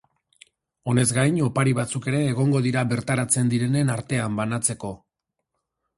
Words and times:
Honez 0.93 1.03
gain, 1.17 1.35
opari 1.49 1.75
batzuk 1.81 2.09
ere 2.11 2.23
egongo 2.29 2.63
dira 2.69 2.85
bertaratzen 2.95 3.53
direnen 3.55 3.93
artean 3.97 4.41
banatzeko. 4.41 4.95